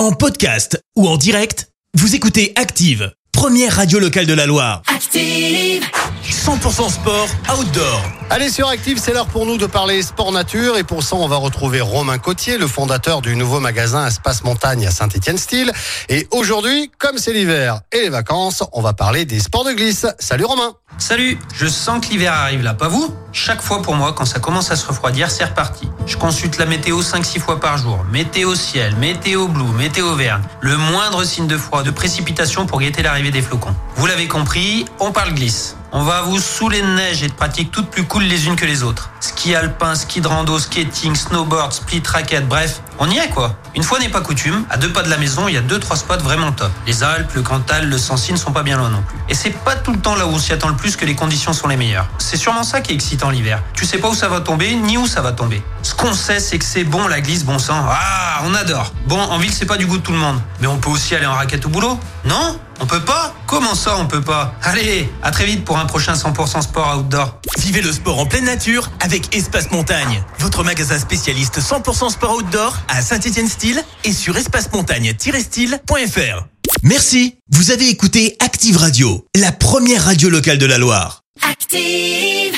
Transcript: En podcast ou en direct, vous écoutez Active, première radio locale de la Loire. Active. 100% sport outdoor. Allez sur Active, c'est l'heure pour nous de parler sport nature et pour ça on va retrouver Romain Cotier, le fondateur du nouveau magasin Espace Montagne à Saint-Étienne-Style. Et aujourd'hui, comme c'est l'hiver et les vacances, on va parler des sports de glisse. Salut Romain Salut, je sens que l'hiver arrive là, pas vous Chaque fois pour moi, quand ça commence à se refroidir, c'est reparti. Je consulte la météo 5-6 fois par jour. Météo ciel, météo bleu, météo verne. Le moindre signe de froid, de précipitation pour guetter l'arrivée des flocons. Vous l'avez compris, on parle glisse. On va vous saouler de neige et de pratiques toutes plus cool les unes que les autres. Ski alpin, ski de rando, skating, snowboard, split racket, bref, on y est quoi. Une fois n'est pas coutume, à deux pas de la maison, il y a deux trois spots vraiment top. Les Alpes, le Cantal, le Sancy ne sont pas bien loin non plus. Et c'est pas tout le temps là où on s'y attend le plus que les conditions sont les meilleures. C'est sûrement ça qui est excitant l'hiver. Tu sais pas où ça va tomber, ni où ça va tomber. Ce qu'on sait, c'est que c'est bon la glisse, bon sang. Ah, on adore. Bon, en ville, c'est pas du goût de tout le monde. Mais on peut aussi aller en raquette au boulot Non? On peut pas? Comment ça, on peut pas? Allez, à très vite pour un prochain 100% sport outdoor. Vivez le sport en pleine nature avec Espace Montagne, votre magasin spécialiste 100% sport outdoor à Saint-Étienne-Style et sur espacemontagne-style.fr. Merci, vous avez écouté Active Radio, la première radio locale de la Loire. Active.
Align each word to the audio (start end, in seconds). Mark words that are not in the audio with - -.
En 0.00 0.12
podcast 0.12 0.82
ou 0.96 1.06
en 1.06 1.18
direct, 1.18 1.68
vous 1.92 2.14
écoutez 2.14 2.54
Active, 2.56 3.12
première 3.32 3.76
radio 3.76 3.98
locale 3.98 4.24
de 4.24 4.32
la 4.32 4.46
Loire. 4.46 4.80
Active. 4.86 5.84
100% 6.24 6.90
sport 6.90 7.28
outdoor. 7.52 8.02
Allez 8.30 8.48
sur 8.48 8.66
Active, 8.66 8.98
c'est 8.98 9.12
l'heure 9.12 9.26
pour 9.26 9.44
nous 9.44 9.58
de 9.58 9.66
parler 9.66 10.00
sport 10.00 10.32
nature 10.32 10.78
et 10.78 10.84
pour 10.84 11.02
ça 11.02 11.16
on 11.16 11.28
va 11.28 11.36
retrouver 11.36 11.82
Romain 11.82 12.16
Cotier, 12.16 12.56
le 12.56 12.66
fondateur 12.66 13.20
du 13.20 13.36
nouveau 13.36 13.60
magasin 13.60 14.06
Espace 14.06 14.42
Montagne 14.42 14.86
à 14.86 14.90
Saint-Étienne-Style. 14.90 15.70
Et 16.08 16.26
aujourd'hui, 16.30 16.90
comme 16.96 17.18
c'est 17.18 17.34
l'hiver 17.34 17.82
et 17.92 18.00
les 18.00 18.08
vacances, 18.08 18.62
on 18.72 18.80
va 18.80 18.94
parler 18.94 19.26
des 19.26 19.38
sports 19.38 19.64
de 19.64 19.72
glisse. 19.72 20.06
Salut 20.18 20.46
Romain 20.46 20.72
Salut, 20.96 21.38
je 21.54 21.66
sens 21.66 22.06
que 22.06 22.10
l'hiver 22.10 22.32
arrive 22.32 22.62
là, 22.62 22.72
pas 22.72 22.88
vous 22.88 23.14
Chaque 23.32 23.60
fois 23.60 23.82
pour 23.82 23.96
moi, 23.96 24.14
quand 24.14 24.24
ça 24.24 24.38
commence 24.38 24.70
à 24.70 24.76
se 24.76 24.86
refroidir, 24.86 25.30
c'est 25.30 25.44
reparti. 25.44 25.89
Je 26.06 26.16
consulte 26.16 26.58
la 26.58 26.66
météo 26.66 27.00
5-6 27.00 27.40
fois 27.40 27.60
par 27.60 27.78
jour. 27.78 28.04
Météo 28.10 28.54
ciel, 28.54 28.94
météo 28.96 29.48
bleu, 29.48 29.64
météo 29.76 30.14
verne. 30.14 30.42
Le 30.60 30.76
moindre 30.76 31.24
signe 31.24 31.46
de 31.46 31.56
froid, 31.56 31.82
de 31.82 31.90
précipitation 31.90 32.66
pour 32.66 32.80
guetter 32.80 33.02
l'arrivée 33.02 33.30
des 33.30 33.42
flocons. 33.42 33.74
Vous 33.96 34.06
l'avez 34.06 34.28
compris, 34.28 34.86
on 34.98 35.12
parle 35.12 35.34
glisse. 35.34 35.76
On 35.92 36.04
va 36.04 36.22
vous 36.22 36.38
saouler 36.38 36.82
de 36.82 36.86
neige 36.86 37.24
et 37.24 37.26
de 37.26 37.32
pratiques 37.32 37.72
toutes 37.72 37.90
plus 37.90 38.04
cool 38.04 38.22
les 38.22 38.46
unes 38.46 38.54
que 38.54 38.64
les 38.64 38.84
autres. 38.84 39.10
Ski 39.18 39.56
alpin, 39.56 39.96
ski 39.96 40.20
de 40.20 40.28
rando, 40.28 40.56
skating, 40.56 41.16
snowboard, 41.16 41.72
split 41.72 42.02
racket, 42.06 42.46
bref, 42.46 42.80
on 43.00 43.10
y 43.10 43.18
est 43.18 43.28
quoi. 43.30 43.56
Une 43.74 43.82
fois 43.82 43.98
n'est 43.98 44.08
pas 44.08 44.20
coutume, 44.20 44.64
à 44.70 44.76
deux 44.76 44.92
pas 44.92 45.02
de 45.02 45.10
la 45.10 45.16
maison, 45.16 45.48
il 45.48 45.54
y 45.54 45.56
a 45.56 45.60
deux 45.62 45.80
trois 45.80 45.96
spots 45.96 46.18
vraiment 46.18 46.52
top. 46.52 46.70
Les 46.86 47.02
Alpes, 47.02 47.32
le 47.34 47.42
Cantal, 47.42 47.88
le 47.88 47.98
Sancy 47.98 48.32
ne 48.32 48.38
sont 48.38 48.52
pas 48.52 48.62
bien 48.62 48.76
loin 48.76 48.88
non 48.88 49.02
plus. 49.02 49.18
Et 49.28 49.34
c'est 49.34 49.50
pas 49.50 49.74
tout 49.74 49.92
le 49.92 49.98
temps 49.98 50.14
là 50.14 50.26
où 50.26 50.30
on 50.30 50.38
s'y 50.38 50.52
attend 50.52 50.68
le 50.68 50.76
plus 50.76 50.94
que 50.94 51.04
les 51.04 51.16
conditions 51.16 51.52
sont 51.52 51.66
les 51.66 51.76
meilleures. 51.76 52.06
C'est 52.18 52.36
sûrement 52.36 52.62
ça 52.62 52.80
qui 52.80 52.92
est 52.92 52.94
excitant 52.94 53.30
l'hiver. 53.30 53.60
Tu 53.74 53.84
sais 53.84 53.98
pas 53.98 54.08
où 54.08 54.14
ça 54.14 54.28
va 54.28 54.40
tomber, 54.40 54.76
ni 54.76 54.96
où 54.96 55.08
ça 55.08 55.22
va 55.22 55.32
tomber. 55.32 55.60
Ce 55.82 55.92
qu'on 55.92 56.12
sait, 56.12 56.38
c'est 56.38 56.58
que 56.58 56.64
c'est 56.64 56.84
bon 56.84 57.08
la 57.08 57.20
glisse, 57.20 57.44
bon 57.44 57.58
sang. 57.58 57.84
Ah, 58.40 58.44
on 58.46 58.54
adore. 58.54 58.94
Bon, 59.06 59.18
en 59.18 59.38
ville, 59.38 59.52
c'est 59.52 59.66
pas 59.66 59.76
du 59.76 59.84
goût 59.84 59.98
de 59.98 60.02
tout 60.02 60.12
le 60.12 60.18
monde. 60.18 60.40
Mais 60.60 60.66
on 60.66 60.78
peut 60.78 60.88
aussi 60.88 61.14
aller 61.14 61.26
en 61.26 61.34
raquette 61.34 61.66
au 61.66 61.68
boulot 61.68 62.00
Non? 62.24 62.58
On 62.80 62.86
peut 62.86 63.02
pas? 63.02 63.34
Comment 63.46 63.74
ça, 63.74 63.98
on 63.98 64.06
peut 64.06 64.22
pas? 64.22 64.54
Allez, 64.62 65.12
à 65.22 65.30
très 65.30 65.44
vite 65.44 65.62
pour 65.62 65.78
un 65.78 65.84
prochain 65.84 66.14
100% 66.14 66.62
sport 66.62 66.96
outdoor. 66.96 67.38
Vivez 67.58 67.82
le 67.82 67.92
sport 67.92 68.18
en 68.18 68.24
pleine 68.24 68.46
nature 68.46 68.90
avec 69.00 69.36
Espace 69.36 69.70
Montagne, 69.70 70.22
votre 70.38 70.64
magasin 70.64 70.98
spécialiste 70.98 71.60
100% 71.60 72.08
sport 72.08 72.36
outdoor 72.36 72.74
à 72.88 73.02
Saint-Étienne-Style 73.02 73.84
et 74.04 74.14
sur 74.14 74.34
espacemontagne-style.fr. 74.38 76.46
Merci, 76.82 77.36
vous 77.50 77.72
avez 77.72 77.90
écouté 77.90 78.36
Active 78.40 78.78
Radio, 78.78 79.26
la 79.36 79.52
première 79.52 80.06
radio 80.06 80.30
locale 80.30 80.56
de 80.56 80.64
la 80.64 80.78
Loire. 80.78 81.20
Active. 81.46 82.49